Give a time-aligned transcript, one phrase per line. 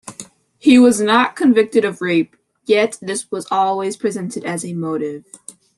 [0.57, 5.25] He was not convicted of rape yet this was always presented as a motive.